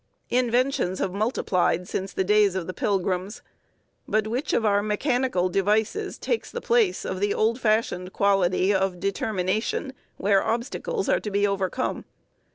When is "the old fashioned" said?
7.19-8.11